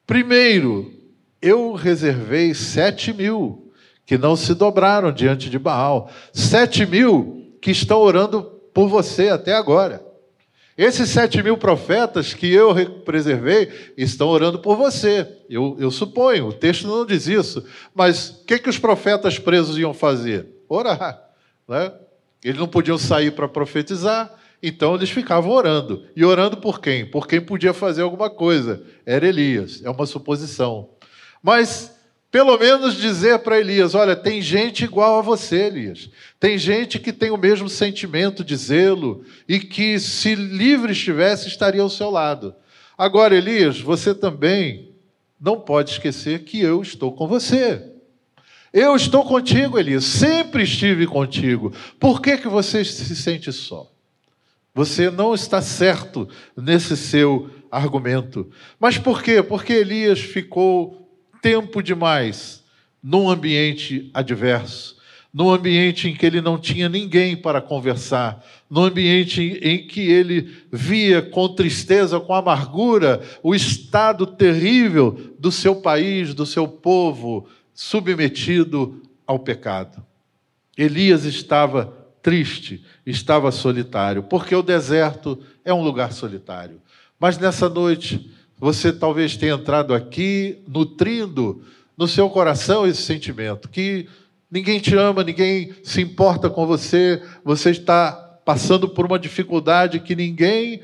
[0.07, 0.92] Primeiro,
[1.40, 3.72] eu reservei sete mil
[4.07, 8.42] que não se dobraram diante de Baal, sete mil que estão orando
[8.74, 10.04] por você até agora.
[10.76, 15.26] Esses sete mil profetas que eu preservei estão orando por você.
[15.48, 17.64] Eu, eu suponho, o texto não diz isso.
[17.94, 20.48] Mas o que, que os profetas presos iam fazer?
[20.68, 21.22] Orar.
[21.68, 21.92] Né?
[22.42, 26.06] Eles não podiam sair para profetizar, então eles ficavam orando.
[26.16, 27.06] E orando por quem?
[27.06, 28.82] Por quem podia fazer alguma coisa.
[29.06, 29.80] Era Elias.
[29.84, 30.90] É uma suposição.
[31.40, 31.93] Mas
[32.35, 36.11] pelo menos dizer para Elias: olha, tem gente igual a você, Elias.
[36.40, 41.81] Tem gente que tem o mesmo sentimento de zelo e que, se livre estivesse, estaria
[41.81, 42.53] ao seu lado.
[42.99, 44.90] Agora, Elias, você também
[45.40, 47.92] não pode esquecer que eu estou com você.
[48.73, 51.73] Eu estou contigo, Elias, sempre estive contigo.
[52.01, 53.88] Por que, que você se sente só?
[54.75, 58.51] Você não está certo nesse seu argumento.
[58.81, 59.40] Mas por quê?
[59.40, 61.03] Porque Elias ficou
[61.44, 62.64] tempo demais
[63.02, 64.96] num ambiente adverso,
[65.30, 70.57] num ambiente em que ele não tinha ninguém para conversar, num ambiente em que ele
[70.72, 79.02] via com tristeza, com amargura, o estado terrível do seu país, do seu povo, submetido
[79.26, 80.02] ao pecado.
[80.78, 86.80] Elias estava triste, estava solitário, porque o deserto é um lugar solitário.
[87.20, 88.33] Mas nessa noite,
[88.64, 91.62] você talvez tenha entrado aqui nutrindo
[91.98, 94.09] no seu coração esse sentimento que
[94.50, 98.11] ninguém te ama, ninguém se importa com você, você está
[98.42, 100.81] passando por uma dificuldade que ninguém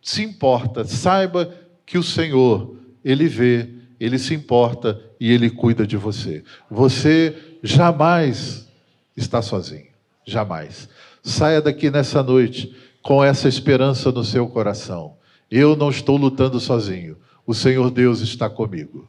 [0.00, 0.86] se importa.
[0.86, 3.68] Saiba que o Senhor, ele vê,
[4.00, 6.42] ele se importa e ele cuida de você.
[6.70, 8.66] Você jamais
[9.14, 9.88] está sozinho,
[10.26, 10.88] jamais.
[11.22, 15.18] Saia daqui nessa noite com essa esperança no seu coração.
[15.50, 17.16] Eu não estou lutando sozinho.
[17.46, 19.08] O Senhor Deus está comigo.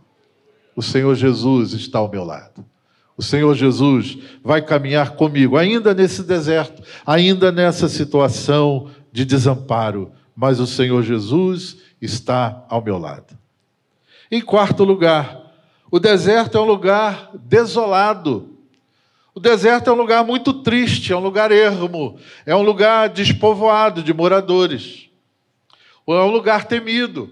[0.76, 2.66] O Senhor Jesus está ao meu lado.
[3.18, 10.62] O Senhor Jesus vai caminhar comigo, ainda nesse deserto, ainda nessa situação de desamparo, mas
[10.62, 13.38] o Senhor Jesus está ao meu lado.
[14.32, 15.38] Em quarto lugar,
[15.92, 18.56] o deserto é um lugar desolado.
[19.36, 24.02] O deserto é um lugar muito triste, é um lugar ermo, é um lugar despovoado
[24.02, 25.09] de moradores
[26.18, 27.30] é um lugar temido.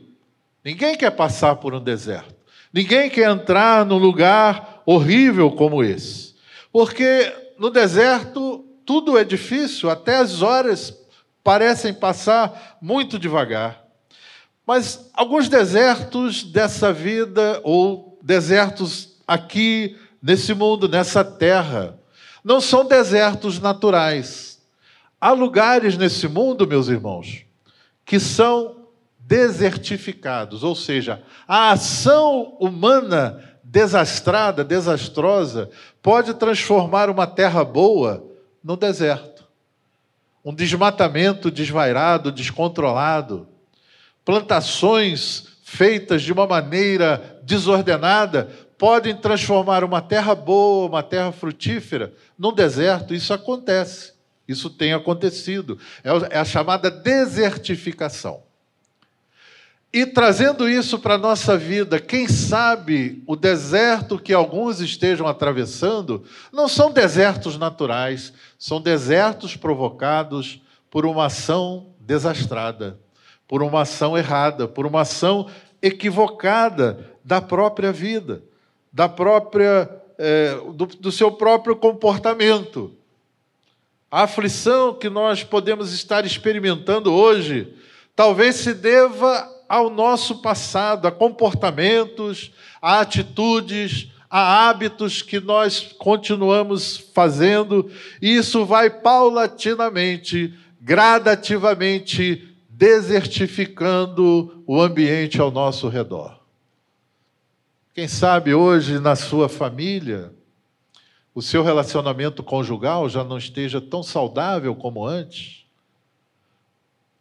[0.63, 2.35] Ninguém quer passar por um deserto.
[2.73, 6.35] Ninguém quer entrar num lugar horrível como esse.
[6.71, 10.97] Porque no deserto tudo é difícil, até as horas
[11.43, 13.83] parecem passar muito devagar.
[14.65, 21.97] Mas alguns desertos dessa vida, ou desertos aqui nesse mundo, nessa terra,
[22.43, 24.61] não são desertos naturais.
[25.19, 27.46] Há lugares nesse mundo, meus irmãos,
[28.08, 28.88] que são
[29.20, 35.70] desertificados, ou seja, a ação humana desastrada, desastrosa,
[36.02, 38.26] pode transformar uma terra boa
[38.63, 39.46] no deserto.
[40.43, 43.46] Um desmatamento desvairado, descontrolado,
[44.24, 52.54] plantações feitas de uma maneira desordenada podem transformar uma terra boa, uma terra frutífera, num
[52.54, 53.13] deserto.
[53.13, 54.16] Isso acontece.
[54.47, 55.78] Isso tem acontecido.
[56.03, 58.47] É, é a chamada desertificação.
[59.91, 66.24] E trazendo isso para a nossa vida, quem sabe o deserto que alguns estejam atravessando
[66.51, 72.99] não são desertos naturais, são desertos provocados por uma ação desastrada,
[73.47, 75.47] por uma ação errada, por uma ação
[75.82, 78.43] equivocada da própria vida,
[78.91, 82.93] da própria, é, do, do seu próprio comportamento.
[84.10, 87.74] A aflição que nós podemos estar experimentando hoje
[88.16, 92.51] talvez se deva ao nosso passado, a comportamentos,
[92.82, 97.89] a atitudes, a hábitos que nós continuamos fazendo,
[98.22, 106.39] e isso vai paulatinamente, gradativamente desertificando o ambiente ao nosso redor.
[107.93, 110.32] Quem sabe hoje na sua família,
[111.38, 115.67] o seu relacionamento conjugal já não esteja tão saudável como antes,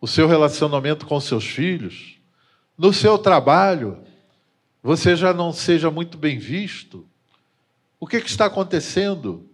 [0.01, 2.17] o seu relacionamento com seus filhos,
[2.79, 3.99] no seu trabalho,
[4.83, 7.07] você já não seja muito bem visto.
[8.01, 9.51] O que, que está acontecendo?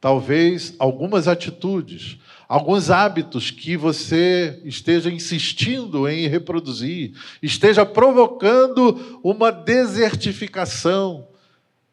[0.00, 2.16] Talvez algumas atitudes,
[2.48, 11.26] alguns hábitos que você esteja insistindo em reproduzir, esteja provocando uma desertificação,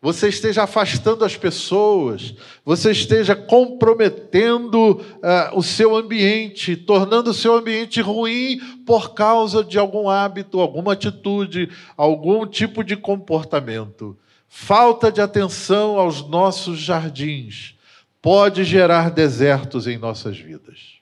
[0.02, 2.34] você esteja afastando as pessoas,
[2.66, 9.78] você esteja comprometendo uh, o seu ambiente, tornando o seu ambiente ruim por causa de
[9.78, 14.18] algum hábito, alguma atitude, algum tipo de comportamento.
[14.49, 17.76] Falta de atenção aos nossos jardins
[18.20, 20.99] pode gerar desertos em nossas vidas.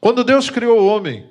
[0.00, 1.28] Quando Deus criou o homem,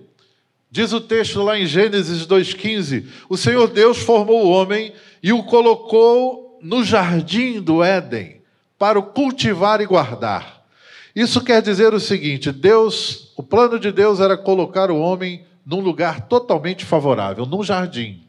[0.69, 4.93] diz o texto lá em Gênesis 2,15: o Senhor Deus formou o homem
[5.23, 8.41] e o colocou no jardim do Éden
[8.77, 10.65] para o cultivar e guardar.
[11.15, 15.79] Isso quer dizer o seguinte: Deus, o plano de Deus era colocar o homem num
[15.79, 18.23] lugar totalmente favorável, num jardim.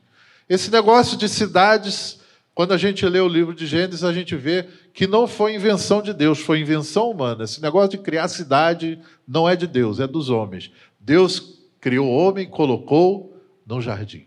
[0.49, 2.20] Esse negócio de cidades
[2.55, 6.03] quando a gente lê o livro de Gênesis, a gente vê que não foi invenção
[6.03, 7.45] de Deus, foi invenção humana.
[7.45, 10.70] Esse negócio de criar cidade não é de Deus, é dos homens.
[11.01, 14.26] Deus criou o homem e colocou no jardim.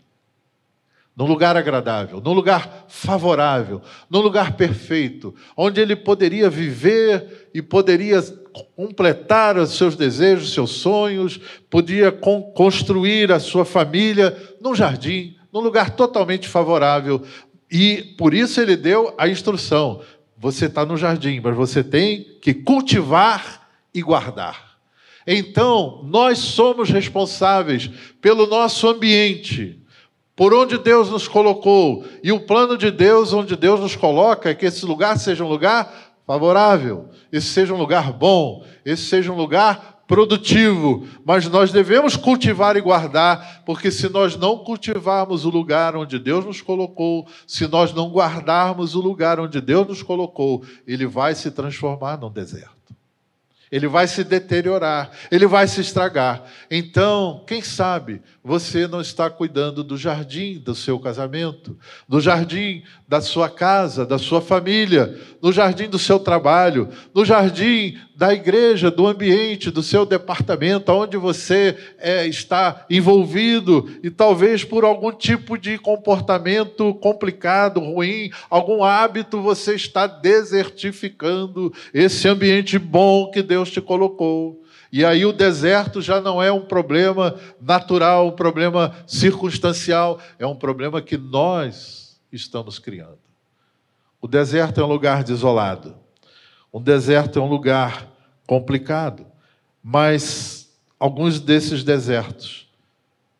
[1.16, 8.22] Num lugar agradável, num lugar favorável, num lugar perfeito, onde ele poderia viver e poderia
[8.76, 11.40] completar os seus desejos, seus sonhos,
[11.70, 17.22] podia construir a sua família num jardim, num lugar totalmente favorável,
[17.70, 20.02] e por isso ele deu a instrução:
[20.36, 24.76] você está no jardim, mas você tem que cultivar e guardar.
[25.26, 27.90] Então, nós somos responsáveis
[28.20, 29.82] pelo nosso ambiente,
[30.36, 32.04] por onde Deus nos colocou.
[32.22, 35.48] E o plano de Deus, onde Deus nos coloca, é que esse lugar seja um
[35.48, 35.90] lugar
[36.26, 42.76] favorável, esse seja um lugar bom, esse seja um lugar produtivo, mas nós devemos cultivar
[42.76, 47.92] e guardar, porque se nós não cultivarmos o lugar onde Deus nos colocou, se nós
[47.92, 52.75] não guardarmos o lugar onde Deus nos colocou, ele vai se transformar num deserto
[53.76, 56.44] ele vai se deteriorar, ele vai se estragar.
[56.70, 63.20] Então, quem sabe você não está cuidando do jardim do seu casamento, do jardim da
[63.20, 69.06] sua casa, da sua família, no jardim do seu trabalho, no jardim da igreja, do
[69.06, 75.76] ambiente, do seu departamento, onde você é, está envolvido e talvez por algum tipo de
[75.76, 84.62] comportamento complicado, ruim, algum hábito, você está desertificando esse ambiente bom que Deus te colocou.
[84.90, 90.56] E aí o deserto já não é um problema natural, um problema circunstancial, é um
[90.56, 93.18] problema que nós estamos criando.
[94.22, 96.05] O deserto é um lugar desolado.
[96.76, 98.06] Um deserto é um lugar
[98.46, 99.26] complicado,
[99.82, 100.70] mas
[101.00, 102.70] alguns desses desertos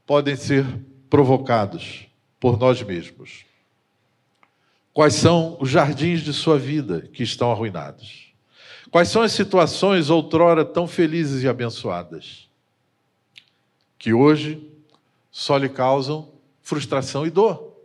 [0.07, 0.65] podem ser
[1.11, 2.07] provocados
[2.41, 3.45] por nós mesmos.
[4.91, 8.33] Quais são os jardins de sua vida que estão arruinados?
[8.91, 12.49] Quais são as situações outrora tão felizes e abençoadas
[13.99, 14.67] que hoje
[15.31, 16.33] só lhe causam
[16.63, 17.77] frustração e dor?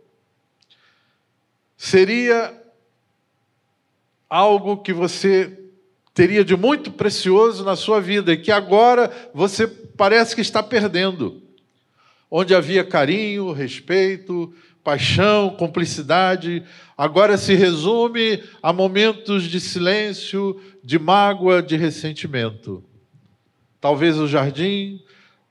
[1.76, 2.61] Seria
[4.32, 5.58] algo que você
[6.14, 11.42] teria de muito precioso na sua vida e que agora você parece que está perdendo.
[12.30, 14.50] Onde havia carinho, respeito,
[14.82, 16.64] paixão, cumplicidade,
[16.96, 22.82] agora se resume a momentos de silêncio, de mágoa, de ressentimento.
[23.78, 25.02] Talvez o jardim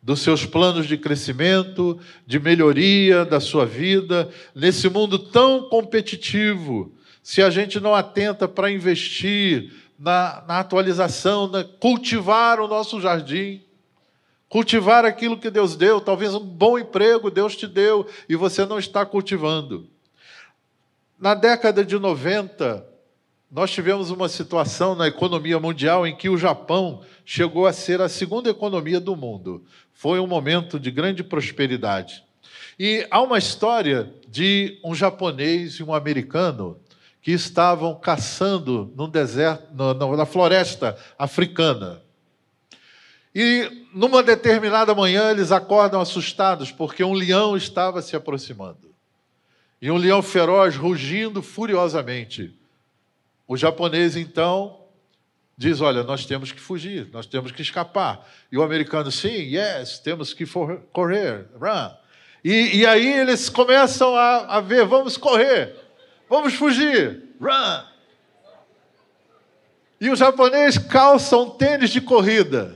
[0.01, 6.91] dos seus planos de crescimento, de melhoria da sua vida, nesse mundo tão competitivo,
[7.24, 13.61] se a gente não atenta para investir na, na atualização, na, cultivar o nosso jardim,
[14.49, 18.80] cultivar aquilo que Deus deu, talvez um bom emprego Deus te deu e você não
[18.80, 19.88] está cultivando.
[21.19, 22.86] Na década de 90,
[23.51, 28.09] nós tivemos uma situação na economia mundial em que o Japão chegou a ser a
[28.09, 29.63] segunda economia do mundo.
[29.93, 32.24] Foi um momento de grande prosperidade.
[32.80, 36.80] E há uma história de um japonês e um americano
[37.22, 39.67] que estavam caçando no deserto,
[40.15, 42.01] na floresta africana.
[43.34, 48.91] E numa determinada manhã eles acordam assustados porque um leão estava se aproximando.
[49.82, 52.53] E um leão feroz rugindo furiosamente.
[53.47, 54.82] O japonês então
[55.57, 58.28] diz: Olha, nós temos que fugir, nós temos que escapar.
[58.51, 60.45] E o americano, sim, yes, temos que
[60.91, 61.91] correr, run.
[62.43, 65.76] E, e aí eles começam a, a ver: vamos correr,
[66.32, 67.84] vamos fugir, run.
[69.99, 72.75] E o japonês calça um tênis de corrida.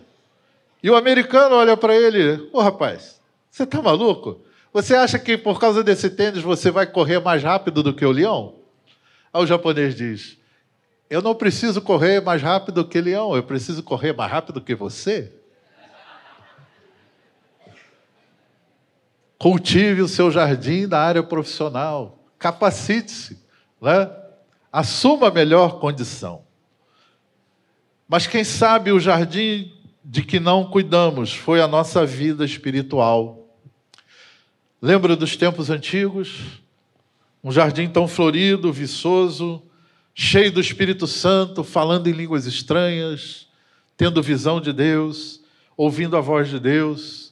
[0.84, 4.42] E o americano olha para ele: Ô oh, rapaz, você está maluco?
[4.72, 8.12] Você acha que por causa desse tênis você vai correr mais rápido do que o
[8.12, 8.56] leão?
[9.34, 10.38] Aí o japonês diz:
[11.10, 15.32] eu não preciso correr mais rápido que leão, eu preciso correr mais rápido que você.
[19.38, 23.45] Cultive o seu jardim na área profissional, capacite-se,
[23.86, 24.12] né?
[24.74, 26.44] assuma a melhor condição.
[28.08, 29.72] Mas quem sabe o jardim
[30.04, 33.48] de que não cuidamos foi a nossa vida espiritual.
[34.82, 36.62] Lembra dos tempos antigos?
[37.44, 39.62] Um jardim tão florido, viçoso,
[40.14, 43.48] cheio do Espírito Santo, falando em línguas estranhas,
[43.96, 45.42] tendo visão de Deus,
[45.78, 47.25] ouvindo a voz de Deus,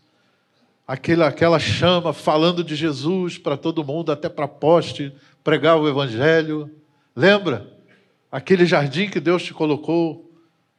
[0.88, 5.13] aquela, aquela chama falando de Jesus para todo mundo, até para poste,
[5.43, 6.69] pregar o Evangelho.
[7.15, 7.71] Lembra?
[8.31, 10.31] Aquele jardim que Deus te colocou,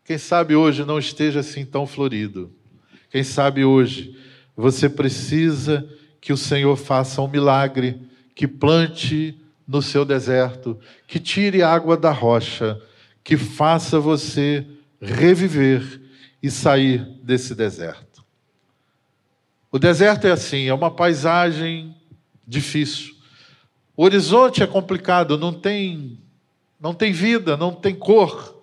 [0.05, 2.52] quem sabe hoje não esteja assim tão florido.
[3.11, 4.16] Quem sabe hoje
[4.57, 5.88] você precisa
[6.20, 8.00] que o Senhor faça um milagre,
[8.34, 12.80] que plante no seu deserto, que tire água da rocha,
[13.22, 14.66] que faça você
[15.00, 16.00] reviver
[16.42, 18.13] e sair desse deserto.
[19.75, 21.97] O deserto é assim, é uma paisagem
[22.47, 23.12] difícil.
[23.97, 26.16] O horizonte é complicado, não tem
[26.79, 28.62] não tem vida, não tem cor.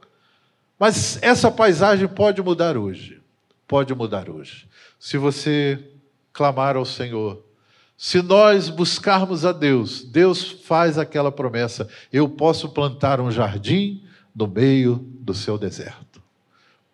[0.80, 3.22] Mas essa paisagem pode mudar hoje.
[3.68, 4.70] Pode mudar hoje.
[4.98, 5.84] Se você
[6.32, 7.44] clamar ao Senhor,
[7.98, 14.02] se nós buscarmos a Deus, Deus faz aquela promessa: eu posso plantar um jardim
[14.34, 16.24] no meio do seu deserto.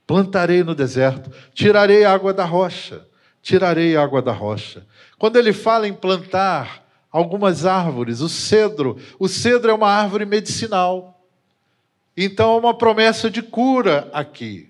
[0.07, 3.05] Plantarei no deserto, tirarei água da rocha,
[3.47, 4.85] tirarei água da rocha.
[5.17, 11.25] Quando ele fala em plantar algumas árvores, o cedro, o cedro é uma árvore medicinal.
[12.15, 14.69] Então é uma promessa de cura aqui.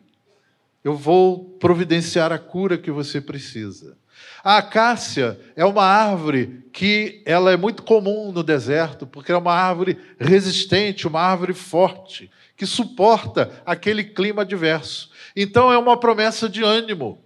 [0.84, 3.97] Eu vou providenciar a cura que você precisa.
[4.43, 9.53] A acácia é uma árvore que ela é muito comum no deserto, porque é uma
[9.53, 15.09] árvore resistente, uma árvore forte, que suporta aquele clima adverso.
[15.36, 17.19] Então é uma promessa de ânimo,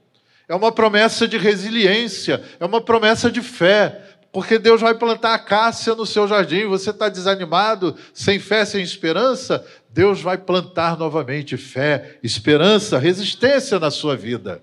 [0.52, 4.02] é uma promessa de resiliência, é uma promessa de fé,
[4.34, 6.66] porque Deus vai plantar acácia no seu jardim.
[6.66, 9.66] Você está desanimado, sem fé, sem esperança?
[9.90, 14.62] Deus vai plantar novamente fé, esperança, resistência na sua vida.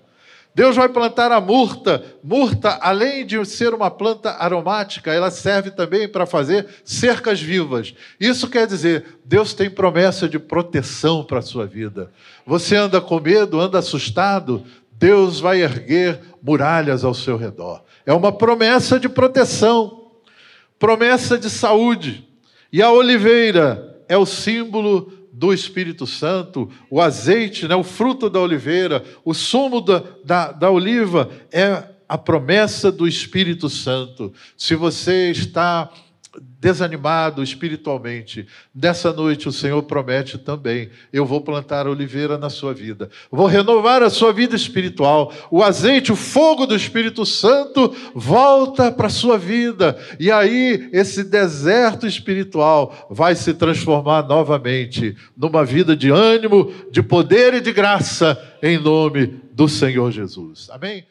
[0.53, 2.03] Deus vai plantar a murta.
[2.23, 7.93] Murta, além de ser uma planta aromática, ela serve também para fazer cercas vivas.
[8.19, 12.11] Isso quer dizer, Deus tem promessa de proteção para a sua vida.
[12.45, 14.65] Você anda com medo, anda assustado,
[14.99, 17.83] Deus vai erguer muralhas ao seu redor.
[18.05, 20.11] É uma promessa de proteção,
[20.77, 22.27] promessa de saúde.
[22.71, 28.41] E a oliveira é o símbolo do Espírito Santo, o azeite, né, o fruto da
[28.41, 34.33] oliveira, o sumo da, da, da oliva é a promessa do Espírito Santo.
[34.57, 35.89] Se você está
[36.59, 43.09] desanimado espiritualmente, nessa noite o Senhor promete também: eu vou plantar oliveira na sua vida,
[43.31, 45.33] vou renovar a sua vida espiritual.
[45.49, 51.23] O azeite, o fogo do Espírito Santo volta para a sua vida, e aí esse
[51.23, 58.37] deserto espiritual vai se transformar novamente numa vida de ânimo, de poder e de graça,
[58.61, 60.69] em nome do Senhor Jesus.
[60.71, 61.09] Amém?